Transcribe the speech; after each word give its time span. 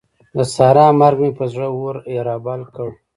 د 0.37 0.39
سارا 0.53 0.87
مرګ 0.99 1.17
مې 1.23 1.31
پر 1.37 1.47
زړه 1.53 1.67
اور 1.75 1.95
رابل 2.27 2.61
کړ. 2.75 2.89